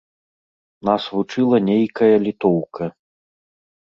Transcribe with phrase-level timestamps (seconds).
[0.89, 2.83] Нас вучыла нейкая літоўка.